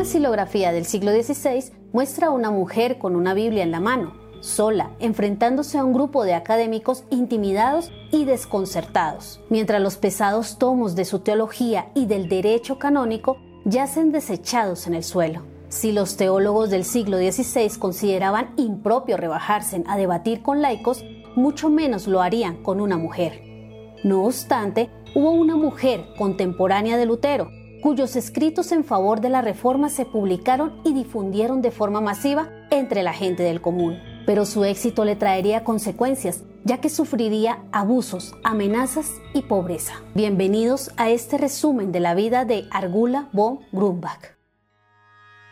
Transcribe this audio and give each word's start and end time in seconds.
Una 0.00 0.08
silografía 0.08 0.72
del 0.72 0.86
siglo 0.86 1.12
XVI 1.12 1.74
muestra 1.92 2.28
a 2.28 2.30
una 2.30 2.50
mujer 2.50 2.96
con 2.96 3.14
una 3.14 3.34
Biblia 3.34 3.62
en 3.62 3.70
la 3.70 3.80
mano, 3.80 4.14
sola, 4.40 4.92
enfrentándose 4.98 5.76
a 5.76 5.84
un 5.84 5.92
grupo 5.92 6.24
de 6.24 6.32
académicos 6.32 7.04
intimidados 7.10 7.92
y 8.10 8.24
desconcertados, 8.24 9.42
mientras 9.50 9.82
los 9.82 9.98
pesados 9.98 10.56
tomos 10.56 10.96
de 10.96 11.04
su 11.04 11.18
teología 11.18 11.90
y 11.94 12.06
del 12.06 12.30
derecho 12.30 12.78
canónico 12.78 13.36
yacen 13.66 14.10
desechados 14.10 14.86
en 14.86 14.94
el 14.94 15.04
suelo. 15.04 15.42
Si 15.68 15.92
los 15.92 16.16
teólogos 16.16 16.70
del 16.70 16.86
siglo 16.86 17.18
XVI 17.18 17.78
consideraban 17.78 18.54
impropio 18.56 19.18
rebajarse 19.18 19.84
a 19.86 19.98
debatir 19.98 20.40
con 20.40 20.62
laicos, 20.62 21.04
mucho 21.36 21.68
menos 21.68 22.06
lo 22.06 22.22
harían 22.22 22.62
con 22.62 22.80
una 22.80 22.96
mujer. 22.96 23.42
No 24.02 24.24
obstante, 24.24 24.88
hubo 25.14 25.30
una 25.30 25.56
mujer 25.56 26.06
contemporánea 26.16 26.96
de 26.96 27.04
Lutero, 27.04 27.50
cuyos 27.80 28.16
escritos 28.16 28.72
en 28.72 28.84
favor 28.84 29.20
de 29.20 29.30
la 29.30 29.42
reforma 29.42 29.88
se 29.88 30.04
publicaron 30.04 30.80
y 30.84 30.92
difundieron 30.92 31.62
de 31.62 31.70
forma 31.70 32.00
masiva 32.00 32.48
entre 32.70 33.02
la 33.02 33.12
gente 33.12 33.42
del 33.42 33.60
común. 33.60 33.98
Pero 34.26 34.44
su 34.44 34.64
éxito 34.64 35.04
le 35.04 35.16
traería 35.16 35.64
consecuencias, 35.64 36.44
ya 36.64 36.78
que 36.78 36.90
sufriría 36.90 37.64
abusos, 37.72 38.34
amenazas 38.44 39.10
y 39.34 39.42
pobreza. 39.42 40.02
Bienvenidos 40.14 40.90
a 40.96 41.10
este 41.10 41.38
resumen 41.38 41.90
de 41.90 42.00
la 42.00 42.14
vida 42.14 42.44
de 42.44 42.66
Argula 42.70 43.28
von 43.32 43.60
Grumbach. 43.72 44.36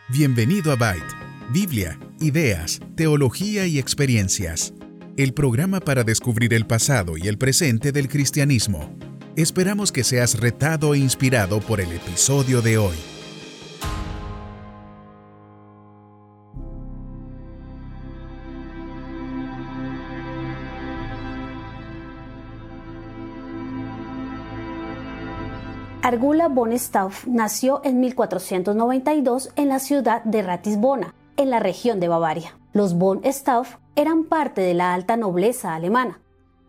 Bienvenido 0.09 0.71
a 0.71 0.75
Byte, 0.75 1.15
Biblia, 1.51 1.99
ideas, 2.19 2.79
teología 2.95 3.65
y 3.65 3.79
experiencias. 3.79 4.73
El 5.17 5.33
programa 5.33 5.79
para 5.79 6.03
descubrir 6.03 6.53
el 6.53 6.65
pasado 6.65 7.17
y 7.17 7.27
el 7.27 7.37
presente 7.37 7.91
del 7.91 8.07
cristianismo. 8.07 8.98
Esperamos 9.39 9.93
que 9.93 10.03
seas 10.03 10.37
retado 10.37 10.93
e 10.93 10.97
inspirado 10.97 11.61
por 11.61 11.79
el 11.79 11.93
episodio 11.93 12.61
de 12.61 12.77
hoy. 12.77 12.97
Argula 26.01 26.49
von 26.49 26.77
Stauff 26.77 27.25
nació 27.25 27.79
en 27.85 28.01
1492 28.01 29.53
en 29.55 29.69
la 29.69 29.79
ciudad 29.79 30.21
de 30.25 30.41
Ratisbona, 30.41 31.15
en 31.37 31.49
la 31.49 31.61
región 31.61 32.01
de 32.01 32.09
Bavaria. 32.09 32.59
Los 32.73 32.97
von 32.97 33.21
Stauff 33.23 33.77
eran 33.95 34.25
parte 34.25 34.59
de 34.59 34.73
la 34.73 34.93
alta 34.93 35.15
nobleza 35.15 35.75
alemana. 35.75 36.19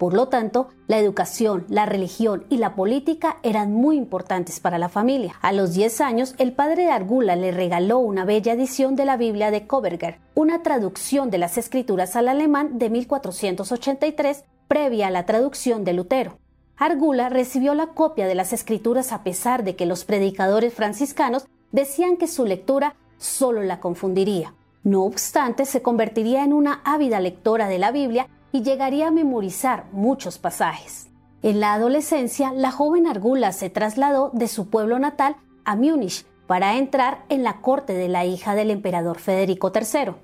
Por 0.01 0.15
lo 0.15 0.29
tanto, 0.29 0.69
la 0.87 0.99
educación, 0.99 1.67
la 1.69 1.85
religión 1.85 2.47
y 2.49 2.57
la 2.57 2.75
política 2.75 3.37
eran 3.43 3.75
muy 3.75 3.99
importantes 3.99 4.59
para 4.59 4.79
la 4.79 4.89
familia. 4.89 5.35
A 5.43 5.53
los 5.53 5.75
10 5.75 6.01
años, 6.01 6.35
el 6.39 6.55
padre 6.55 6.85
de 6.85 6.91
Argula 6.91 7.37
le 7.37 7.53
regaló 7.53 7.99
una 7.99 8.25
bella 8.25 8.55
edición 8.55 8.97
de 8.97 9.05
la 9.05 9.19
Biblia 9.19 9.51
de 9.51 9.67
Koberger, 9.67 10.19
una 10.35 10.63
traducción 10.63 11.29
de 11.29 11.37
las 11.37 11.59
escrituras 11.59 12.17
al 12.17 12.29
alemán 12.29 12.79
de 12.79 12.89
1483, 12.89 14.45
previa 14.69 15.09
a 15.09 15.11
la 15.11 15.27
traducción 15.27 15.85
de 15.85 15.93
Lutero. 15.93 16.39
Argula 16.79 17.29
recibió 17.29 17.75
la 17.75 17.89
copia 17.89 18.27
de 18.27 18.35
las 18.35 18.55
escrituras 18.55 19.13
a 19.13 19.23
pesar 19.23 19.65
de 19.65 19.77
que 19.77 19.85
los 19.85 20.07
predicadores 20.07 20.73
franciscanos 20.73 21.45
decían 21.73 22.17
que 22.17 22.27
su 22.27 22.47
lectura 22.47 22.97
solo 23.19 23.63
la 23.63 23.81
confundiría. 23.81 24.55
No 24.83 25.03
obstante, 25.03 25.67
se 25.67 25.83
convertiría 25.83 26.43
en 26.43 26.55
una 26.55 26.81
ávida 26.87 27.21
lectora 27.21 27.69
de 27.69 27.79
la 27.79 27.93
Biblia 27.93 28.29
y 28.53 28.63
llegaría 28.63 29.09
a 29.09 29.13
memorizar 29.13 29.87
muchos 29.93 30.39
pasajes. 30.39 31.09
En 31.43 31.61
la 31.61 31.73
adolescencia, 31.73 32.53
la 32.53 32.71
joven 32.71 33.07
Argula 33.07 33.53
se 33.53 33.71
trasladó 33.71 34.31
de 34.35 34.49
su 34.49 34.69
pueblo 34.69 34.99
natal 34.99 35.37
a 35.65 35.77
Múnich 35.77 36.27
para 36.47 36.77
entrar 36.77 37.25
en 37.29 37.45
la 37.45 37.61
corte 37.61 37.95
de 37.95 38.09
la 38.09 38.25
hija 38.25 38.55
del 38.55 38.71
emperador 38.71 39.19
Federico 39.19 39.73
III. 39.75 40.15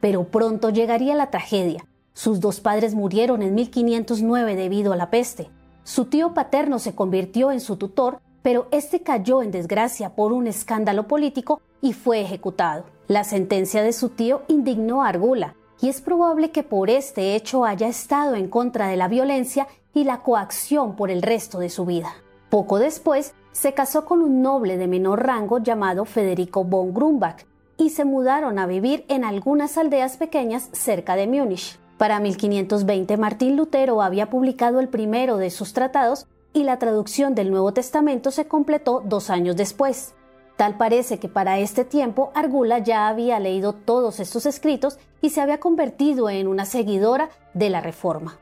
Pero 0.00 0.24
pronto 0.28 0.70
llegaría 0.70 1.14
la 1.14 1.30
tragedia. 1.30 1.84
Sus 2.12 2.40
dos 2.40 2.60
padres 2.60 2.94
murieron 2.94 3.42
en 3.42 3.54
1509 3.54 4.56
debido 4.56 4.92
a 4.92 4.96
la 4.96 5.10
peste. 5.10 5.50
Su 5.82 6.06
tío 6.06 6.32
paterno 6.34 6.78
se 6.78 6.94
convirtió 6.94 7.52
en 7.52 7.60
su 7.60 7.76
tutor, 7.76 8.20
pero 8.42 8.68
este 8.70 9.02
cayó 9.02 9.42
en 9.42 9.50
desgracia 9.50 10.14
por 10.14 10.32
un 10.32 10.46
escándalo 10.46 11.06
político 11.06 11.60
y 11.82 11.92
fue 11.92 12.20
ejecutado. 12.22 12.84
La 13.08 13.24
sentencia 13.24 13.82
de 13.82 13.92
su 13.92 14.08
tío 14.08 14.42
indignó 14.48 15.02
a 15.02 15.08
Argula, 15.08 15.56
y 15.80 15.88
es 15.88 16.00
probable 16.00 16.50
que 16.50 16.62
por 16.62 16.90
este 16.90 17.34
hecho 17.34 17.64
haya 17.64 17.88
estado 17.88 18.34
en 18.34 18.48
contra 18.48 18.88
de 18.88 18.96
la 18.96 19.08
violencia 19.08 19.66
y 19.94 20.04
la 20.04 20.22
coacción 20.22 20.96
por 20.96 21.10
el 21.10 21.22
resto 21.22 21.58
de 21.58 21.70
su 21.70 21.84
vida. 21.84 22.14
Poco 22.50 22.78
después, 22.78 23.34
se 23.52 23.72
casó 23.72 24.04
con 24.04 24.20
un 24.20 24.42
noble 24.42 24.76
de 24.76 24.86
menor 24.86 25.24
rango 25.24 25.58
llamado 25.58 26.04
Federico 26.04 26.64
von 26.64 26.92
Grumbach 26.92 27.44
y 27.78 27.90
se 27.90 28.04
mudaron 28.04 28.58
a 28.58 28.66
vivir 28.66 29.04
en 29.08 29.24
algunas 29.24 29.78
aldeas 29.78 30.16
pequeñas 30.16 30.68
cerca 30.72 31.16
de 31.16 31.26
Múnich. 31.26 31.78
Para 31.98 32.20
1520 32.20 33.16
Martín 33.16 33.56
Lutero 33.56 34.02
había 34.02 34.28
publicado 34.28 34.80
el 34.80 34.88
primero 34.88 35.38
de 35.38 35.50
sus 35.50 35.72
tratados 35.72 36.26
y 36.52 36.64
la 36.64 36.78
traducción 36.78 37.34
del 37.34 37.50
Nuevo 37.50 37.72
Testamento 37.72 38.30
se 38.30 38.46
completó 38.46 39.02
dos 39.04 39.30
años 39.30 39.56
después. 39.56 40.14
Tal 40.56 40.76
parece 40.78 41.18
que 41.18 41.28
para 41.28 41.58
este 41.58 41.84
tiempo 41.84 42.30
Argula 42.34 42.78
ya 42.78 43.08
había 43.08 43.38
leído 43.38 43.74
todos 43.74 44.20
estos 44.20 44.46
escritos 44.46 44.98
y 45.20 45.30
se 45.30 45.40
había 45.40 45.60
convertido 45.60 46.30
en 46.30 46.48
una 46.48 46.64
seguidora 46.64 47.28
de 47.52 47.68
la 47.68 47.82
Reforma. 47.82 48.38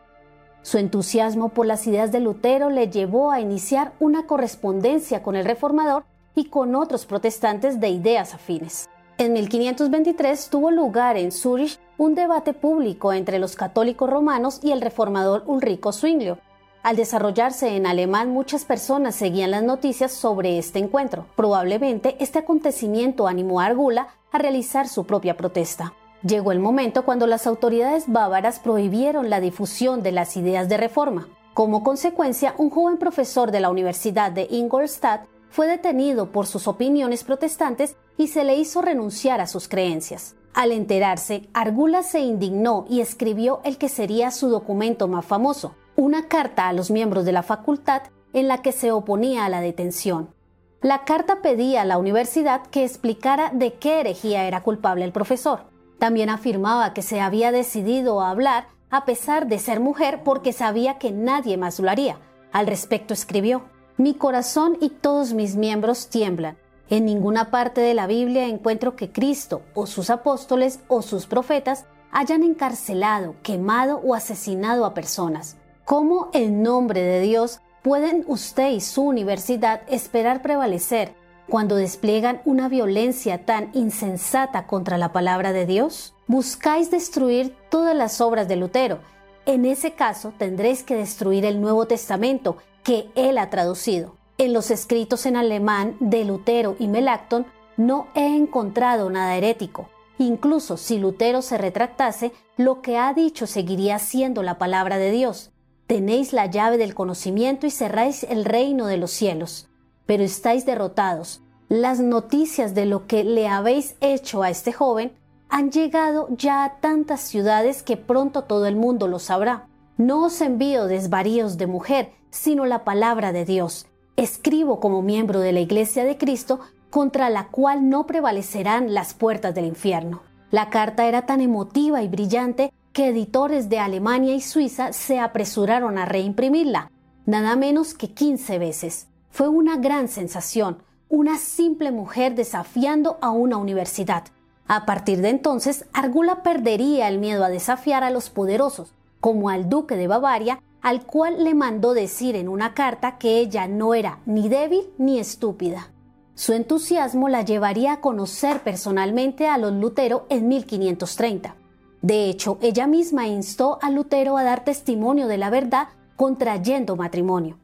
Su 0.62 0.78
entusiasmo 0.78 1.50
por 1.50 1.66
las 1.66 1.86
ideas 1.86 2.12
de 2.12 2.20
Lutero 2.20 2.70
le 2.70 2.88
llevó 2.88 3.32
a 3.32 3.41
iniciar 3.41 3.92
una 4.00 4.26
correspondencia 4.26 5.22
con 5.22 5.36
el 5.36 5.44
reformador 5.44 6.04
y 6.34 6.47
con 6.47 6.74
otros 6.74 7.04
protestantes 7.04 7.80
de 7.80 7.91
ideas 7.91 8.32
afines. 8.32 8.88
En 9.19 9.32
1523 9.32 10.48
tuvo 10.50 10.70
lugar 10.70 11.16
en 11.16 11.32
Zurich 11.32 11.78
un 11.98 12.14
debate 12.14 12.53
público 12.53 13.12
entre 13.12 13.38
los 13.38 13.56
católicos 13.56 14.08
romanos 14.08 14.60
y 14.62 14.72
el 14.72 14.80
reformador 14.80 15.42
Ulrico 15.47 15.92
Zwinglio. 15.92 16.38
Al 16.84 16.97
desarrollarse 16.97 17.77
en 17.77 17.87
alemán, 17.87 18.31
muchas 18.31 18.67
personas 18.67 19.15
seguían 19.15 19.50
las 19.50 19.62
noticias 19.62 20.12
sobre 20.12 20.59
este 20.59 20.81
encuentro. 20.81 21.25
Probablemente 21.34 22.15
este 22.21 22.41
acontecimiento 22.41 23.27
animó 23.27 23.61
a 23.61 23.65
Argula 23.65 24.09
a 24.31 24.37
realizar 24.37 24.87
su 24.87 25.06
propia 25.06 25.34
protesta. 25.34 25.95
Llegó 26.22 26.53
el 26.53 26.61
momento 26.61 27.06
cuando 27.06 27.27
las 27.27 27.47
autoridades 27.47 28.05
bávaras 28.06 28.59
prohibieron 28.59 29.31
la 29.31 29.41
difusión 29.41 30.03
de 30.03 30.12
las 30.12 30.37
ideas 30.37 30.69
de 30.69 30.77
reforma. 30.77 31.27
Como 31.55 31.83
consecuencia, 31.83 32.55
un 32.59 32.69
joven 32.69 32.99
profesor 32.99 33.51
de 33.51 33.61
la 33.61 33.71
Universidad 33.71 34.31
de 34.31 34.47
Ingolstadt 34.51 35.25
fue 35.49 35.66
detenido 35.66 36.33
por 36.33 36.47
sus 36.47 36.69
opiniones 36.69 37.25
protestantes 37.25 37.97
y 38.19 38.28
se 38.28 38.45
le 38.45 38.56
hizo 38.56 38.83
renunciar 38.83 39.41
a 39.41 39.47
sus 39.47 39.69
creencias. 39.69 40.37
Al 40.53 40.71
enterarse, 40.71 41.49
Argula 41.55 42.03
se 42.03 42.21
indignó 42.21 42.84
y 42.91 43.01
escribió 43.01 43.62
el 43.65 43.78
que 43.78 43.89
sería 43.89 44.31
su 44.31 44.51
documento 44.51 45.09
más 45.09 45.25
famoso, 45.25 45.75
una 45.97 46.28
carta 46.28 46.69
a 46.69 46.72
los 46.72 46.91
miembros 46.91 47.25
de 47.25 47.32
la 47.32 47.43
facultad 47.43 48.03
en 48.32 48.49
la 48.49 48.62
que 48.62 48.72
se 48.72 48.91
oponía 48.91 49.44
a 49.44 49.49
la 49.49 49.60
detención. 49.60 50.34
La 50.81 51.05
carta 51.05 51.41
pedía 51.41 51.82
a 51.82 51.84
la 51.84 51.99
universidad 51.99 52.62
que 52.66 52.84
explicara 52.84 53.50
de 53.53 53.75
qué 53.75 54.00
herejía 54.00 54.44
era 54.44 54.62
culpable 54.62 55.04
el 55.04 55.12
profesor. 55.12 55.60
También 55.99 56.28
afirmaba 56.28 56.93
que 56.93 57.03
se 57.03 57.21
había 57.21 57.53
decidido 57.53 58.21
a 58.21 58.31
hablar 58.31 58.66
a 58.91 59.04
pesar 59.04 59.47
de 59.47 59.59
ser 59.59 59.81
mujer 59.81 60.22
porque 60.25 60.53
sabía 60.53 60.99
que 60.99 61.10
nadie 61.10 61.56
más 61.56 61.78
lo. 61.81 62.19
Al 62.53 62.66
respecto 62.66 63.15
escribió, 63.15 63.62
Mi 63.97 64.15
corazón 64.15 64.77
y 64.81 64.91
todos 64.91 65.33
mis 65.33 65.56
miembros 65.56 66.09
tiemblan 66.09 66.56
en 66.91 67.06
ninguna 67.06 67.50
parte 67.50 67.81
de 67.81 67.94
la 67.94 68.06
Biblia 68.06 68.47
encuentro 68.47 68.94
que 68.94 69.10
Cristo 69.10 69.62
o 69.75 69.87
sus 69.87 70.10
apóstoles 70.10 70.81
o 70.88 71.00
sus 71.03 71.27
profetas 71.27 71.87
hayan 72.12 72.43
encarcelado, 72.43 73.37
quemado 73.43 74.00
o 74.04 74.15
asesinado 74.15 74.84
a 74.84 74.94
personas. 74.94 75.56
¿Cómo 75.84 76.31
en 76.33 76.62
nombre 76.62 77.03
de 77.03 77.21
Dios 77.21 77.61
pueden 77.83 78.25
usted 78.27 78.71
y 78.71 78.81
su 78.81 79.03
universidad 79.03 79.83
esperar 79.86 80.41
prevalecer 80.41 81.15
cuando 81.47 81.77
despliegan 81.77 82.41
una 82.47 82.71
violencia 82.71 83.45
tan 83.45 83.69
insensata 83.75 84.66
contra 84.66 84.97
la 84.97 85.13
palabra 85.13 85.53
de 85.53 85.66
Dios? 85.66 86.15
Buscáis 86.27 86.91
destruir 86.91 87.54
todas 87.69 87.95
las 87.95 88.22
obras 88.22 88.48
de 88.48 88.57
Lutero. 88.57 89.01
En 89.45 89.66
ese 89.66 89.92
caso 89.92 90.33
tendréis 90.39 90.83
que 90.83 90.97
destruir 90.97 91.45
el 91.45 91.60
Nuevo 91.60 91.87
Testamento 91.87 92.57
que 92.83 93.10
él 93.15 93.37
ha 93.37 93.51
traducido. 93.51 94.16
En 94.39 94.54
los 94.54 94.71
escritos 94.71 95.27
en 95.27 95.37
alemán 95.37 95.98
de 96.01 96.25
Lutero 96.25 96.77
y 96.78 96.89
Melacton 96.89 97.45
no 97.77 98.07
he 98.15 98.34
encontrado 98.34 99.10
nada 99.10 99.37
herético. 99.37 99.91
Incluso 100.16 100.78
si 100.78 100.98
Lutero 100.98 101.42
se 101.42 101.59
retractase, 101.59 102.33
lo 102.57 102.80
que 102.80 102.97
ha 102.97 103.13
dicho 103.13 103.47
seguiría 103.47 103.98
siendo 103.98 104.42
la 104.42 104.57
palabra 104.57 104.97
de 104.97 105.10
Dios. 105.10 105.51
Tenéis 105.94 106.32
la 106.32 106.46
llave 106.46 106.76
del 106.76 106.92
conocimiento 106.92 107.68
y 107.68 107.70
cerráis 107.70 108.24
el 108.24 108.44
reino 108.44 108.88
de 108.88 108.96
los 108.96 109.12
cielos. 109.12 109.68
Pero 110.06 110.24
estáis 110.24 110.66
derrotados. 110.66 111.41
Las 111.68 112.00
noticias 112.00 112.74
de 112.74 112.84
lo 112.84 113.06
que 113.06 113.22
le 113.22 113.46
habéis 113.46 113.94
hecho 114.00 114.42
a 114.42 114.50
este 114.50 114.72
joven 114.72 115.12
han 115.48 115.70
llegado 115.70 116.26
ya 116.36 116.64
a 116.64 116.80
tantas 116.80 117.20
ciudades 117.20 117.84
que 117.84 117.96
pronto 117.96 118.42
todo 118.42 118.66
el 118.66 118.74
mundo 118.74 119.06
lo 119.06 119.20
sabrá. 119.20 119.68
No 119.96 120.24
os 120.24 120.41
envío 120.41 120.88
desvaríos 120.88 121.58
de 121.58 121.68
mujer, 121.68 122.10
sino 122.28 122.66
la 122.66 122.82
palabra 122.82 123.30
de 123.30 123.44
Dios, 123.44 123.86
Escribo 124.16 124.80
como 124.80 125.00
miembro 125.00 125.38
de 125.38 125.52
la 125.52 125.60
Iglesia 125.60 126.04
de 126.04 126.18
Cristo 126.18 126.58
contra 126.91 127.30
la 127.30 127.50
cual 127.52 127.88
no 127.88 128.04
prevalecerán 128.08 128.94
las 128.94 129.14
puertas 129.14 129.54
del 129.54 129.66
infierno. 129.66 130.22
La 130.50 130.70
carta 130.70 131.06
era 131.06 131.24
tan 131.24 131.41
emotiva 131.41 132.02
y 132.02 132.08
brillante 132.08 132.72
que 132.94 133.08
editores 133.08 133.68
de 133.68 133.80
Alemania 133.80 134.36
y 134.36 134.41
Suiza 134.41 134.92
se 134.92 135.18
apresuraron 135.18 135.98
a 135.98 136.06
reimprimirla, 136.06 136.92
nada 137.26 137.56
menos 137.56 137.92
que 137.92 138.14
15 138.14 138.58
veces. 138.60 139.08
Fue 139.30 139.48
una 139.48 139.76
gran 139.76 140.06
sensación, 140.06 140.78
una 141.08 141.36
simple 141.38 141.91
mujer 141.91 142.36
desafiando 142.36 143.18
a 143.20 143.30
una 143.30 143.56
universidad. 143.56 144.22
A 144.68 144.86
partir 144.86 145.20
de 145.22 145.30
entonces, 145.30 145.86
Argula 145.92 146.44
perdería 146.44 147.08
el 147.08 147.18
miedo 147.18 147.44
a 147.44 147.48
desafiar 147.48 148.04
a 148.04 148.10
los 148.10 148.30
poderosos, 148.30 148.94
como 149.20 149.50
al 149.50 149.68
duque 149.68 149.96
de 149.96 150.06
Bavaria, 150.06 150.62
al 150.80 151.04
cual 151.04 151.42
le 151.42 151.54
mandó 151.54 151.94
decir 151.94 152.36
en 152.36 152.48
una 152.48 152.74
carta 152.74 153.18
que 153.18 153.41
ella 153.41 153.66
no 153.66 153.94
era 153.94 154.20
ni 154.24 154.48
débil 154.48 154.82
ni 154.98 155.18
estúpida. 155.18 155.91
Su 156.36 156.52
entusiasmo 156.52 157.28
la 157.28 157.42
llevaría 157.42 157.94
a 157.94 158.00
conocer 158.00 158.60
personalmente 158.60 159.48
a 159.48 159.58
los 159.58 159.72
Lutero 159.72 160.26
en 160.28 160.46
1530. 160.46 161.56
De 162.04 162.28
hecho, 162.28 162.59
ella 162.60 162.86
misma 162.86 163.28
instó 163.28 163.78
a 163.80 163.89
Lutero 163.89 164.36
a 164.36 164.42
dar 164.42 164.62
testimonio 164.62 165.27
de 165.27 165.39
la 165.39 165.48
verdad 165.48 165.89
contrayendo 166.16 166.97
matrimonio. 166.97 167.56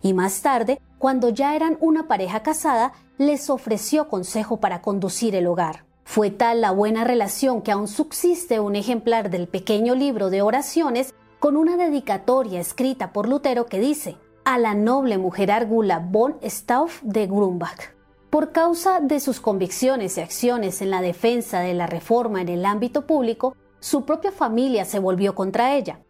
Y 0.00 0.14
más 0.14 0.40
tarde, 0.40 0.80
cuando 0.98 1.30
ya 1.30 1.56
eran 1.56 1.76
una 1.80 2.06
pareja 2.06 2.44
casada, 2.44 2.92
les 3.16 3.50
ofreció 3.50 4.08
consejo 4.08 4.58
para 4.58 4.82
conducir 4.82 5.34
el 5.34 5.48
hogar. 5.48 5.84
Fue 6.04 6.30
tal 6.30 6.60
la 6.60 6.70
buena 6.70 7.02
relación 7.02 7.60
que 7.60 7.72
aún 7.72 7.88
subsiste 7.88 8.60
un 8.60 8.76
ejemplar 8.76 9.30
del 9.30 9.48
pequeño 9.48 9.96
libro 9.96 10.30
de 10.30 10.42
oraciones 10.42 11.12
con 11.40 11.56
una 11.56 11.76
dedicatoria 11.76 12.60
escrita 12.60 13.12
por 13.12 13.28
Lutero 13.28 13.66
que 13.66 13.80
dice 13.80 14.16
a 14.44 14.58
la 14.58 14.74
noble 14.74 15.18
mujer 15.18 15.50
Argula 15.50 15.98
von 15.98 16.36
Stauff 16.44 17.02
de 17.02 17.26
Grumbach. 17.26 17.96
Por 18.30 18.52
causa 18.52 19.00
de 19.00 19.18
sus 19.18 19.40
convicciones 19.40 20.18
y 20.18 20.20
acciones 20.20 20.82
en 20.82 20.90
la 20.90 21.00
defensa 21.00 21.58
de 21.58 21.74
la 21.74 21.88
reforma 21.88 22.40
en 22.40 22.48
el 22.48 22.64
ámbito 22.64 23.04
público, 23.04 23.56
su 23.80 24.04
propia 24.04 24.32
familia 24.32 24.84
se 24.84 24.98
volvió 24.98 25.34
contra 25.34 25.76
ella. 25.76 26.00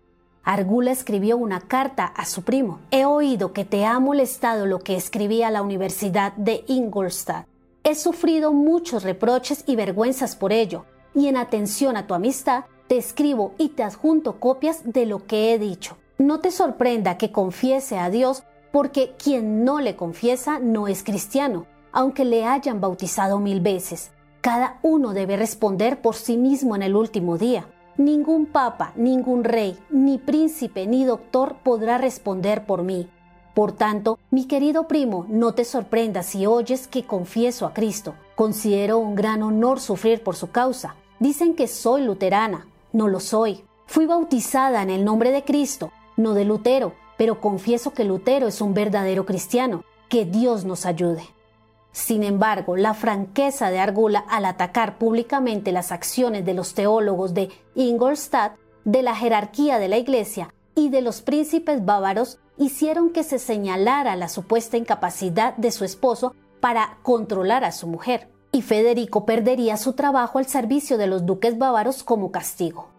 Argula 0.43 0.91
escribió 0.91 1.37
una 1.37 1.61
carta 1.61 2.07
a 2.07 2.25
su 2.25 2.43
primo. 2.43 2.81
He 2.91 3.05
oído 3.05 3.53
que 3.53 3.67
te 3.67 3.85
ha 3.85 3.99
molestado 4.01 4.65
lo 4.65 4.79
que 4.79 4.97
escribí 4.97 5.43
a 5.43 5.51
la 5.51 5.61
Universidad 5.61 6.33
de 6.37 6.65
Ingolstadt. 6.67 7.47
He 7.85 7.95
sufrido 7.95 8.53
muchos 8.53 9.03
reproches 9.03 9.65
y 9.67 9.77
vergüenzas 9.77 10.37
por 10.37 10.53
ello, 10.53 10.87
y 11.15 11.27
en 11.27 11.37
atención 11.37 11.97
a 11.97 12.07
tu 12.07 12.15
amistad, 12.15 12.65
te 12.87 12.97
escribo 12.97 13.53
y 13.59 13.69
te 13.71 13.83
adjunto 13.83 14.41
copias 14.41 14.81
de 14.85 15.05
lo 15.05 15.27
que 15.27 15.53
he 15.53 15.59
dicho. 15.59 15.99
No 16.17 16.41
te 16.41 16.51
sorprenda 16.51 17.19
que 17.19 17.31
confiese 17.33 17.99
a 17.99 18.09
Dios, 18.09 18.45
porque 18.73 19.15
quien 19.23 19.65
no 19.65 19.81
le 19.81 19.97
confiesa 19.97 20.59
no 20.59 20.89
es 20.89 21.03
cristiano, 21.03 21.67
aunque 21.93 22.25
le 22.25 22.45
hayan 22.47 22.81
bautizado 22.81 23.39
mil 23.39 23.61
veces. 23.61 24.11
Cada 24.49 24.79
uno 24.81 25.13
debe 25.13 25.37
responder 25.37 26.01
por 26.01 26.15
sí 26.15 26.39
mismo 26.39 26.75
en 26.75 26.83
el 26.83 26.97
último 26.97 27.37
día. 27.37 27.67
Ningún 27.99 28.47
papa, 28.47 28.95
ningún 28.97 29.45
rey, 29.45 29.79
ni 29.91 30.17
príncipe, 30.17 30.87
ni 30.87 31.05
doctor 31.05 31.57
podrá 31.63 31.99
responder 31.99 32.65
por 32.65 32.83
mí. 32.83 33.11
Por 33.53 33.73
tanto, 33.73 34.19
mi 34.31 34.47
querido 34.47 34.89
primo, 34.89 35.27
no 35.29 35.53
te 35.53 35.67
sorprendas 35.67 36.25
si 36.25 36.47
oyes 36.47 36.89
que 36.89 37.05
confieso 37.05 37.67
a 37.67 37.75
Cristo. 37.75 38.15
Considero 38.37 38.97
un 38.97 39.17
gran 39.17 39.43
honor 39.43 39.81
sufrir 39.81 40.23
por 40.23 40.35
su 40.35 40.51
causa. 40.51 40.95
Dicen 41.21 41.55
que 41.55 41.69
soy 41.69 42.05
luterana. 42.05 42.69
No 42.95 43.07
lo 43.07 43.21
soy. 43.21 43.65
Fui 43.85 44.07
bautizada 44.07 44.81
en 44.81 44.89
el 44.89 45.05
nombre 45.05 45.31
de 45.31 45.45
Cristo, 45.45 45.93
no 46.17 46.33
de 46.33 46.47
Lutero, 46.47 46.95
pero 47.19 47.43
confieso 47.43 47.93
que 47.93 48.05
Lutero 48.05 48.49
es 48.49 48.63
un 48.63 48.73
verdadero 48.73 49.27
cristiano. 49.27 49.85
Que 50.09 50.25
Dios 50.25 50.65
nos 50.65 50.87
ayude. 50.87 51.25
Sin 51.93 52.23
embargo, 52.23 52.77
la 52.77 52.95
franqueza 52.95 53.71
de 53.71 53.79
Argula 53.79 54.25
al 54.29 54.45
atacar 54.45 54.99
públicamente 54.99 55.73
las 55.73 55.91
acciones 55.93 56.45
de 56.45 56.55
los 56.55 56.75
teólogos 56.75 57.35
de 57.35 57.51
Ingolstadt, 57.75 58.57
de 58.85 59.03
la 59.03 59.15
jerarquía 59.15 59.79
de 59.79 59.89
la 59.89 59.99
Iglesia 59.99 60.55
y 60.75 60.91
de 60.91 61.03
los 61.03 61.23
príncipes 61.23 61.85
bávaros 61.85 62.39
hicieron 62.57 63.11
que 63.11 63.25
se 63.25 63.39
señalara 63.39 64.17
la 64.17 64.29
supuesta 64.29 64.77
incapacidad 64.77 65.57
de 65.57 65.71
su 65.71 65.85
esposo 65.85 66.35
para 66.61 66.99
controlar 67.03 67.65
a 67.65 67.73
su 67.73 67.87
mujer, 67.87 68.29
y 68.53 68.63
Federico 68.63 69.25
perdería 69.25 69.77
su 69.77 69.93
trabajo 69.93 70.39
al 70.39 70.47
servicio 70.47 70.99
de 70.99 71.07
los 71.07 71.27
duques 71.27 71.59
bávaros 71.59 72.03
como 72.03 72.33
castigo. 72.33 72.98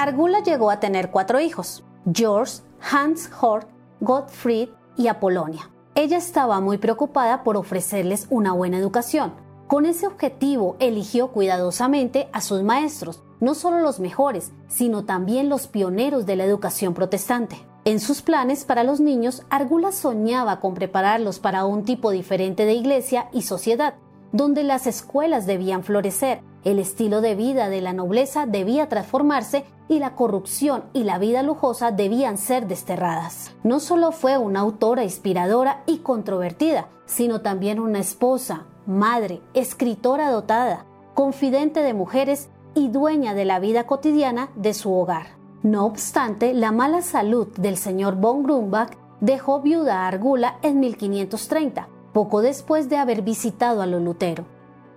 Argula 0.00 0.42
llegó 0.42 0.70
a 0.70 0.80
tener 0.80 1.10
cuatro 1.10 1.40
hijos, 1.40 1.84
George, 2.10 2.62
Hans 2.90 3.30
Hort, 3.38 3.68
Gottfried 4.00 4.70
y 4.96 5.08
Apolonia. 5.08 5.68
Ella 5.94 6.16
estaba 6.16 6.58
muy 6.60 6.78
preocupada 6.78 7.44
por 7.44 7.58
ofrecerles 7.58 8.26
una 8.30 8.54
buena 8.54 8.78
educación. 8.78 9.34
Con 9.66 9.84
ese 9.84 10.06
objetivo 10.06 10.76
eligió 10.78 11.28
cuidadosamente 11.32 12.30
a 12.32 12.40
sus 12.40 12.62
maestros, 12.62 13.22
no 13.40 13.54
solo 13.54 13.80
los 13.80 14.00
mejores, 14.00 14.52
sino 14.68 15.04
también 15.04 15.50
los 15.50 15.66
pioneros 15.66 16.24
de 16.24 16.36
la 16.36 16.44
educación 16.44 16.94
protestante. 16.94 17.58
En 17.84 18.00
sus 18.00 18.22
planes 18.22 18.64
para 18.64 18.84
los 18.84 19.00
niños, 19.00 19.42
Argula 19.50 19.92
soñaba 19.92 20.60
con 20.60 20.72
prepararlos 20.72 21.40
para 21.40 21.66
un 21.66 21.84
tipo 21.84 22.10
diferente 22.10 22.64
de 22.64 22.72
iglesia 22.72 23.28
y 23.34 23.42
sociedad, 23.42 23.96
donde 24.32 24.62
las 24.62 24.86
escuelas 24.86 25.46
debían 25.46 25.82
florecer, 25.82 26.40
el 26.64 26.78
estilo 26.78 27.20
de 27.20 27.34
vida 27.34 27.68
de 27.68 27.80
la 27.80 27.92
nobleza 27.92 28.46
debía 28.46 28.88
transformarse 28.88 29.64
y 29.88 29.98
la 29.98 30.14
corrupción 30.14 30.84
y 30.92 31.04
la 31.04 31.18
vida 31.18 31.42
lujosa 31.42 31.90
debían 31.90 32.38
ser 32.38 32.66
desterradas. 32.68 33.52
No 33.64 33.80
solo 33.80 34.12
fue 34.12 34.38
una 34.38 34.60
autora 34.60 35.02
inspiradora 35.02 35.82
y 35.86 35.98
controvertida, 35.98 36.88
sino 37.06 37.40
también 37.40 37.80
una 37.80 37.98
esposa, 37.98 38.66
madre, 38.86 39.40
escritora 39.54 40.30
dotada, 40.30 40.84
confidente 41.14 41.82
de 41.82 41.94
mujeres 41.94 42.50
y 42.74 42.88
dueña 42.88 43.34
de 43.34 43.44
la 43.44 43.58
vida 43.58 43.86
cotidiana 43.86 44.50
de 44.54 44.74
su 44.74 44.92
hogar. 44.92 45.26
No 45.62 45.86
obstante, 45.86 46.54
la 46.54 46.72
mala 46.72 47.02
salud 47.02 47.48
del 47.56 47.76
señor 47.76 48.16
von 48.16 48.42
Grumbach 48.42 48.96
dejó 49.20 49.60
viuda 49.60 50.04
a 50.04 50.08
Argula 50.08 50.58
en 50.62 50.80
1530, 50.80 51.88
poco 52.20 52.42
después 52.42 52.90
de 52.90 52.98
haber 52.98 53.22
visitado 53.22 53.80
a 53.80 53.86
lo 53.86 53.98
Lutero. 53.98 54.44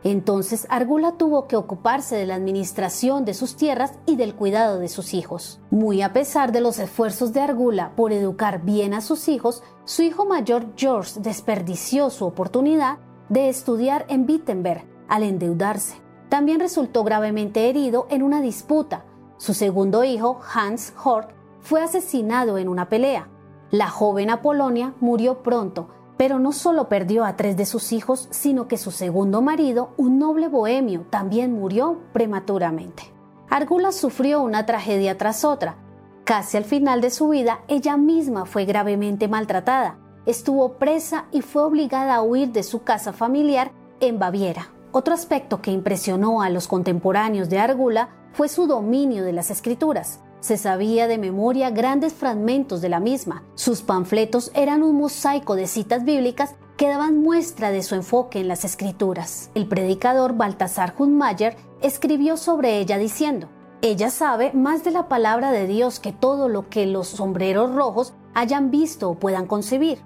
Entonces 0.03 0.68
Argula 0.70 1.13
tuvo 1.13 1.48
que 1.48 1.56
ocuparse 1.56 2.18
de 2.18 2.25
la 2.25 2.36
administración 2.36 3.24
de 3.24 3.34
sus 3.34 3.56
tierras 3.56 3.94
y 4.06 4.18
del 4.18 4.36
cuidado 4.36 4.77
de 4.77 4.89
sus 4.89 5.13
hijos. 5.13 5.62
Muy 5.72 6.01
a 6.01 6.12
pesar 6.12 6.51
de 6.51 6.60
los 6.60 6.80
esfuerzos 6.80 7.32
de 7.32 7.39
Argula 7.39 7.94
por 7.96 8.12
educar 8.12 8.63
bien 8.63 8.94
a 8.94 9.00
sus 9.00 9.30
hijos, 9.30 9.63
su 9.86 10.01
hijo 10.01 10.25
mayor 10.25 10.74
George 10.75 11.22
desperdició 11.22 12.10
su 12.10 12.25
oportunidad 12.25 12.98
de 13.30 13.48
estudiar 13.48 14.06
en 14.10 14.30
Wittenberg 14.30 14.84
al 15.08 15.24
endeudarse. 15.24 15.96
También 16.27 16.60
resultó 16.60 17.06
gravemente 17.06 17.70
herido 17.70 18.06
en 18.10 18.22
una 18.22 18.42
disputa. 18.42 19.06
Su 19.38 19.53
segundo 19.53 20.03
hijo, 20.03 20.42
Hans 20.53 20.94
Hort, 21.01 21.30
fue 21.62 21.82
asesinado 21.82 22.58
en 22.58 22.68
una 22.68 22.89
pelea. 22.89 23.30
La 23.72 23.88
joven 23.88 24.30
Apolonia 24.30 24.94
murió 25.00 25.42
pronto, 25.42 25.88
pero 26.17 26.39
no 26.39 26.51
solo 26.51 26.89
perdió 26.89 27.25
a 27.25 27.36
tres 27.36 27.58
de 27.58 27.65
sus 27.65 27.91
hijos, 27.91 28.27
sino 28.32 28.67
que 28.67 28.77
su 28.77 28.91
segundo 28.91 29.41
marido, 29.41 29.93
un 29.98 30.20
noble 30.20 30.48
bohemio, 30.48 31.05
también 31.10 31.53
murió 31.53 32.00
prematuramente. 32.13 33.03
Argula 33.50 33.91
sufrió 33.91 34.41
una 34.41 34.65
tragedia 34.65 35.17
tras 35.17 35.46
otra. 35.46 35.75
Casi 36.24 36.58
al 36.58 36.65
final 36.65 37.01
de 37.01 37.10
su 37.10 37.29
vida, 37.29 37.60
ella 37.67 37.98
misma 37.98 38.46
fue 38.46 38.65
gravemente 38.65 39.27
maltratada. 39.27 39.98
Estuvo 40.25 40.74
presa 40.74 41.25
y 41.32 41.41
fue 41.41 41.63
obligada 41.63 42.15
a 42.15 42.22
huir 42.22 42.51
de 42.51 42.63
su 42.63 42.84
casa 42.84 43.12
familiar 43.12 43.72
en 44.00 44.20
Baviera. 44.20 44.70
Otro 44.91 45.13
aspecto 45.13 45.62
que 45.62 45.72
impresionó 45.72 46.41
a 46.41 46.50
los 46.50 46.67
contemporáneos 46.67 47.50
de 47.50 47.60
Argula 47.60 48.10
fue 48.32 48.48
su 48.48 48.67
dominio 48.67 49.24
de 49.24 49.34
las 49.34 49.51
escrituras. 49.51 50.22
Se 50.44 50.58
sabía 50.58 51.08
de 51.08 51.18
memoria 51.18 51.70
grandes 51.70 52.12
fragmentos 52.12 52.82
de 52.82 52.90
la 52.90 53.00
misma. 53.00 53.46
Sus 53.56 53.82
panfletos 53.82 54.52
eran 54.54 54.84
un 54.84 54.98
mosaico 54.98 55.56
de 55.56 55.68
citas 55.68 56.04
bíblicas 56.04 56.56
que 56.76 56.90
daban 56.90 57.18
muestra 57.18 57.72
de 57.72 57.82
su 57.82 57.96
enfoque 57.96 58.42
en 58.42 58.50
las 58.50 58.66
escrituras. 58.66 59.52
El 59.56 59.70
predicador 59.70 60.36
Baltasar 60.36 60.96
Hunmayer 61.00 61.56
escribió 61.82 62.36
sobre 62.36 62.80
ella 62.80 62.98
diciendo, 62.98 63.48
ella 63.82 64.10
sabe 64.10 64.52
más 64.52 64.84
de 64.84 64.92
la 64.92 65.08
palabra 65.08 65.54
de 65.54 65.66
Dios 65.66 66.02
que 66.02 66.12
todo 66.12 66.50
lo 66.50 66.68
que 66.68 66.88
los 66.88 67.08
sombreros 67.08 67.74
rojos 67.74 68.14
hayan 68.34 68.70
visto 68.70 69.12
o 69.12 69.16
puedan 69.16 69.48
concebir. 69.48 70.00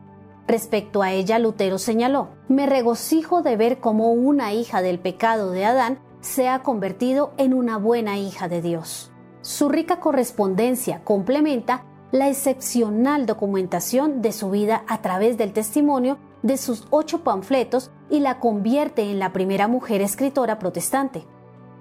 Respecto 0.48 1.02
a 1.02 1.14
ella, 1.14 1.40
Lutero 1.40 1.80
señaló, 1.80 2.30
me 2.48 2.68
regocijo 2.68 3.42
de 3.42 3.58
ver 3.58 3.80
cómo 3.80 4.12
una 4.14 4.54
hija 4.54 4.84
del 4.84 5.00
pecado 5.00 5.50
de 5.50 5.66
Adán 5.66 5.98
se 6.22 6.48
ha 6.48 6.62
convertido 6.62 7.34
en 7.38 7.56
una 7.56 7.80
buena 7.80 8.20
hija 8.20 8.48
de 8.48 8.62
Dios. 8.62 9.12
Su 9.48 9.70
rica 9.70 10.02
correspondencia 10.02 11.06
complementa 11.06 11.86
la 12.12 12.28
excepcional 12.28 13.26
documentación 13.26 14.22
de 14.22 14.34
su 14.34 14.50
vida 14.50 14.84
a 14.90 15.02
través 15.02 15.38
del 15.38 15.54
testimonio 15.54 16.18
de 16.44 16.58
sus 16.58 16.86
ocho 16.90 17.24
panfletos 17.24 17.90
y 18.10 18.20
la 18.20 18.42
convierte 18.42 19.10
en 19.10 19.20
la 19.20 19.32
primera 19.32 19.70
mujer 19.70 20.02
escritora 20.02 20.60
protestante. 20.60 21.24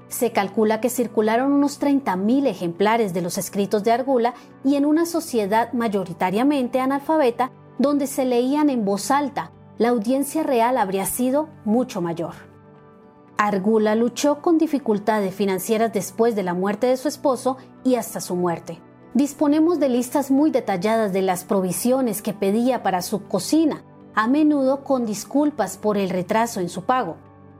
Se 0.06 0.30
calcula 0.30 0.80
que 0.80 0.90
circularon 0.90 1.52
unos 1.52 1.80
30.000 1.80 2.46
ejemplares 2.46 3.12
de 3.12 3.23
los 3.23 3.37
escritos 3.37 3.82
de 3.82 3.90
Argula 3.90 4.35
y 4.62 4.76
en 4.76 4.87
una 4.87 5.04
sociedad 5.04 5.73
mayoritariamente 5.73 6.78
analfabeta 6.78 7.50
donde 7.80 8.06
se 8.06 8.26
leían 8.26 8.70
en 8.70 8.85
voz 8.85 9.11
alta, 9.11 9.50
la 9.76 9.88
audiencia 9.88 10.44
real 10.44 10.78
habría 10.78 11.04
sido 11.04 11.49
mucho 11.64 12.00
mayor. 12.00 12.46
Argula 13.38 13.95
luchó 13.95 14.40
con 14.40 14.57
dificultades 14.57 15.35
financieras 15.35 15.93
después 15.93 16.35
de 16.35 16.43
la 16.43 16.55
muerte 16.55 16.87
de 16.87 16.97
su 16.97 17.09
esposo 17.09 17.59
y 17.85 17.97
hasta 17.97 18.21
su 18.21 18.35
muerte. 18.35 18.81
Disponemos 19.12 19.78
de 19.78 19.90
listas 19.90 20.31
muy 20.31 20.50
detalladas 20.50 21.12
de 21.12 21.23
las 21.23 21.45
provisiones 21.45 22.23
que 22.23 22.33
pedía 22.33 22.83
para 22.83 23.02
su 23.02 23.25
cocina, 23.28 23.83
a 24.14 24.26
menudo 24.26 24.85
con 24.85 25.05
disculpas 25.05 25.76
por 25.76 25.99
el 25.99 26.09
retraso 26.09 26.61
en 26.61 26.71
su 26.71 26.85
pago. 26.85 27.16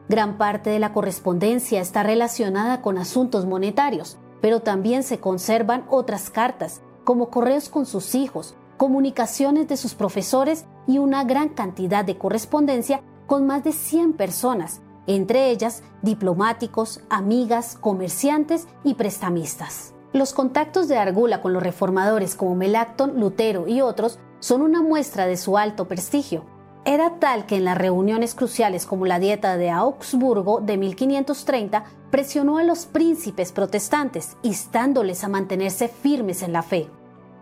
Gran 0.09 0.39
parte 0.39 0.71
de 0.71 0.79
la 0.79 0.95
correspondencia 0.95 1.81
está 1.81 2.03
relacionada 2.03 2.81
con 2.81 2.97
asuntos 2.97 3.45
monetarios, 3.45 4.19
pero 4.41 4.61
también 4.61 5.03
se 5.03 5.21
conservan 5.21 5.85
otras 5.91 6.31
cartas, 6.31 6.81
como 7.05 7.29
correos 7.29 7.69
con 7.69 7.85
sus 7.85 8.15
hijos, 8.15 8.55
comunicaciones 8.79 9.69
de 9.69 9.77
sus 9.77 9.95
profesores 9.95 10.65
y 10.87 10.99
una 10.99 11.25
gran 11.25 11.51
cantidad 11.51 12.05
de 12.05 12.17
correspondencia 12.17 13.03
con 13.27 13.47
más 13.47 13.65
de 13.65 13.73
100 13.73 14.15
personas, 14.15 14.81
entre 15.07 15.51
ellas 15.51 15.83
diplomáticos, 16.03 17.01
amigas, 17.11 17.77
comerciantes 17.81 18.67
y 18.85 18.95
prestamistas. 18.95 19.95
Los 20.13 20.33
contactos 20.33 20.89
de 20.89 20.99
Argula 20.99 21.43
con 21.43 21.53
los 21.53 21.63
reformadores 21.63 22.35
como 22.35 22.55
Melacton, 22.55 23.21
Lutero 23.21 23.69
y 23.69 23.81
otros 23.81 24.19
son 24.41 24.63
una 24.63 24.83
muestra 24.83 25.27
de 25.27 25.37
su 25.37 25.59
alto 25.59 25.89
prestigio. 25.89 26.45
Era 26.85 27.19
tal 27.19 27.47
que 27.47 27.57
en 27.57 27.65
las 27.65 27.77
reuniones 27.77 28.35
cruciales 28.35 28.87
como 28.87 29.07
la 29.07 29.19
Dieta 29.19 29.57
de 29.57 29.71
Augsburgo 29.71 30.61
de 30.61 30.77
1530 30.77 31.85
presionó 32.11 32.59
a 32.59 32.63
los 32.63 32.87
príncipes 32.87 33.51
protestantes, 33.51 34.37
instándoles 34.43 35.25
a 35.25 35.29
mantenerse 35.29 35.89
firmes 35.89 36.43
en 36.43 36.53
la 36.53 36.63
fe. 36.63 36.89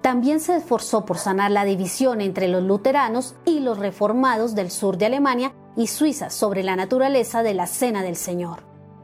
También 0.00 0.40
se 0.40 0.56
esforzó 0.56 1.04
por 1.04 1.18
sanar 1.18 1.50
la 1.50 1.64
división 1.64 2.20
entre 2.20 2.48
los 2.48 2.62
luteranos 2.62 3.34
y 3.44 3.60
los 3.60 3.78
reformados 3.78 4.54
del 4.54 4.70
sur 4.70 4.96
de 4.98 5.06
Alemania 5.06 5.52
y 5.76 5.88
Suiza 5.88 6.30
sobre 6.30 6.62
la 6.62 6.76
naturaleza 6.76 7.42
de 7.42 7.54
la 7.54 7.66
Cena 7.66 8.02
del 8.02 8.16
Señor. 8.16 8.62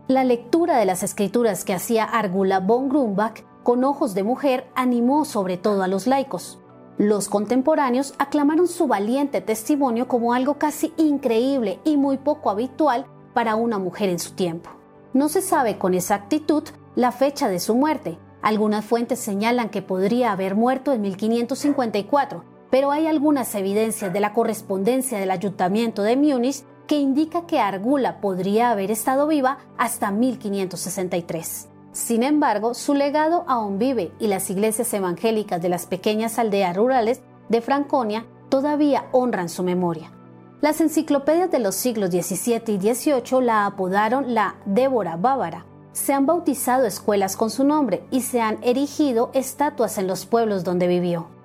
La 0.08 0.24
lectura 0.24 0.76
de 0.76 0.86
las 0.86 1.02
escrituras 1.02 1.64
que 1.64 1.74
hacía 1.74 2.04
Argula 2.04 2.60
von 2.60 2.88
Grumbach 2.88 3.44
con 3.62 3.84
ojos 3.84 4.14
de 4.14 4.24
mujer 4.24 4.66
animó 4.74 5.24
sobre 5.24 5.56
todo 5.56 5.82
a 5.82 5.88
los 5.88 6.06
laicos. 6.06 6.58
Los 6.98 7.28
contemporáneos 7.28 8.14
aclamaron 8.18 8.68
su 8.68 8.86
valiente 8.86 9.40
testimonio 9.40 10.08
como 10.08 10.34
algo 10.34 10.58
casi 10.58 10.92
increíble 10.96 11.78
y 11.84 11.96
muy 11.96 12.18
poco 12.18 12.50
habitual 12.50 13.06
para 13.34 13.54
una 13.54 13.78
mujer 13.78 14.08
en 14.08 14.18
su 14.18 14.32
tiempo. 14.32 14.70
No 15.12 15.28
se 15.28 15.42
sabe 15.42 15.78
con 15.78 15.94
exactitud 15.94 16.64
la 16.94 17.12
fecha 17.12 17.48
de 17.48 17.60
su 17.60 17.74
muerte. 17.74 18.18
Algunas 18.42 18.84
fuentes 18.84 19.18
señalan 19.18 19.68
que 19.68 19.82
podría 19.82 20.32
haber 20.32 20.54
muerto 20.54 20.92
en 20.92 21.02
1554, 21.02 22.44
pero 22.70 22.92
hay 22.92 23.06
algunas 23.06 23.54
evidencias 23.54 24.12
de 24.12 24.20
la 24.20 24.32
correspondencia 24.32 25.18
del 25.18 25.30
ayuntamiento 25.30 26.02
de 26.02 26.16
Múnich 26.16 26.64
que 26.86 26.98
indica 26.98 27.46
que 27.46 27.60
Argula 27.60 28.20
podría 28.20 28.70
haber 28.70 28.90
estado 28.90 29.26
viva 29.26 29.58
hasta 29.76 30.10
1563. 30.10 31.68
Sin 31.92 32.22
embargo, 32.22 32.74
su 32.74 32.94
legado 32.94 33.44
aún 33.48 33.78
vive 33.78 34.12
y 34.20 34.28
las 34.28 34.48
iglesias 34.50 34.92
evangélicas 34.94 35.60
de 35.60 35.68
las 35.68 35.86
pequeñas 35.86 36.38
aldeas 36.38 36.76
rurales 36.76 37.20
de 37.48 37.60
Franconia 37.60 38.26
todavía 38.48 39.06
honran 39.12 39.48
su 39.48 39.62
memoria. 39.62 40.12
Las 40.60 40.80
enciclopedias 40.80 41.50
de 41.50 41.58
los 41.58 41.74
siglos 41.74 42.10
XVII 42.10 42.62
y 42.74 42.94
XVIII 42.94 43.40
la 43.40 43.66
apodaron 43.66 44.34
la 44.34 44.56
Débora 44.66 45.16
Bávara. 45.16 45.64
Se 45.92 46.12
han 46.12 46.26
bautizado 46.26 46.86
escuelas 46.86 47.36
con 47.36 47.50
su 47.50 47.64
nombre 47.64 48.04
y 48.10 48.20
se 48.20 48.40
han 48.40 48.58
erigido 48.62 49.30
estatuas 49.32 49.98
en 49.98 50.06
los 50.06 50.26
pueblos 50.26 50.62
donde 50.62 50.86
vivió. 50.86 51.39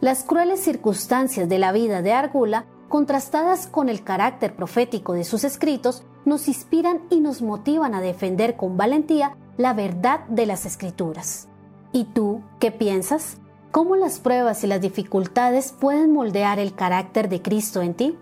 Las 0.00 0.22
crueles 0.22 0.60
circunstancias 0.60 1.48
de 1.48 1.58
la 1.58 1.72
vida 1.72 2.02
de 2.02 2.12
Argula, 2.12 2.66
contrastadas 2.88 3.66
con 3.66 3.88
el 3.88 4.04
carácter 4.04 4.54
profético 4.54 5.12
de 5.12 5.24
sus 5.24 5.42
escritos, 5.42 6.04
nos 6.24 6.46
inspiran 6.46 7.00
y 7.10 7.18
nos 7.18 7.42
motivan 7.42 7.96
a 7.96 8.00
defender 8.00 8.56
con 8.56 8.76
valentía 8.76 9.36
la 9.56 9.74
verdad 9.74 10.20
de 10.28 10.46
las 10.46 10.66
escrituras. 10.66 11.48
¿Y 11.90 12.04
tú 12.04 12.42
qué 12.60 12.70
piensas? 12.70 13.38
¿Cómo 13.72 13.96
las 13.96 14.20
pruebas 14.20 14.62
y 14.62 14.68
las 14.68 14.80
dificultades 14.80 15.72
pueden 15.72 16.12
moldear 16.12 16.60
el 16.60 16.74
carácter 16.74 17.28
de 17.28 17.42
Cristo 17.42 17.82
en 17.82 17.94
ti? 17.94 18.16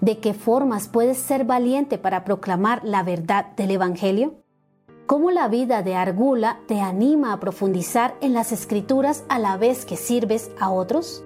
¿De 0.00 0.18
qué 0.18 0.34
formas 0.34 0.88
puedes 0.88 1.18
ser 1.18 1.44
valiente 1.44 1.98
para 1.98 2.24
proclamar 2.24 2.80
la 2.84 3.04
verdad 3.04 3.54
del 3.56 3.70
Evangelio? 3.70 4.34
¿Cómo 5.06 5.30
la 5.30 5.46
vida 5.46 5.82
de 5.82 5.94
Argula 5.94 6.58
te 6.66 6.80
anima 6.80 7.32
a 7.32 7.38
profundizar 7.38 8.16
en 8.20 8.34
las 8.34 8.50
escrituras 8.50 9.22
a 9.28 9.38
la 9.38 9.56
vez 9.56 9.84
que 9.86 9.96
sirves 9.96 10.50
a 10.58 10.70
otros? 10.70 11.24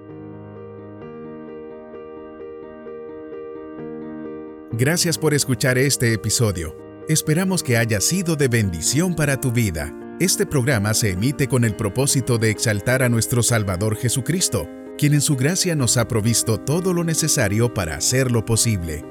Gracias 4.71 5.17
por 5.17 5.33
escuchar 5.33 5.79
este 5.79 6.13
episodio. 6.13 6.77
Esperamos 7.09 7.63
que 7.63 7.77
haya 7.77 8.01
sido 8.01 8.35
de 8.35 8.47
bendición 8.47 9.15
para 9.15 9.41
tu 9.41 9.51
vida. 9.51 9.91
Este 10.19 10.45
programa 10.45 10.93
se 10.93 11.13
emite 11.13 11.47
con 11.47 11.65
el 11.65 11.75
propósito 11.75 12.37
de 12.37 12.51
exaltar 12.51 13.01
a 13.01 13.09
nuestro 13.09 13.41
Salvador 13.41 13.95
Jesucristo, 13.95 14.67
quien 14.95 15.15
en 15.15 15.21
su 15.21 15.35
gracia 15.35 15.75
nos 15.75 15.97
ha 15.97 16.07
provisto 16.07 16.59
todo 16.59 16.93
lo 16.93 17.03
necesario 17.03 17.73
para 17.73 17.95
hacerlo 17.95 18.45
posible. 18.45 19.10